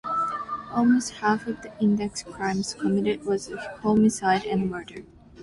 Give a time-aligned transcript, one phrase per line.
[0.71, 3.51] Almost half of the index crimes committed was
[3.83, 5.03] homicide and murder.